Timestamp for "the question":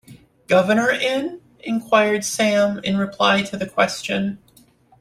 3.55-4.39